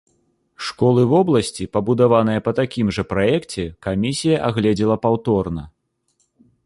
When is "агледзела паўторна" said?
4.49-5.63